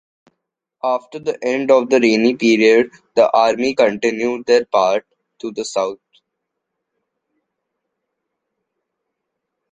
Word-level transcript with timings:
After 0.83 1.19
the 1.19 1.37
end 1.45 1.69
of 1.69 1.91
the 1.91 1.99
rainy 1.99 2.35
period, 2.35 2.89
the 3.15 3.29
army 3.37 3.75
continued 3.75 4.47
their 4.47 4.65
path 4.65 5.03
to 5.37 5.51
the 5.51 5.63
south. 5.63 5.99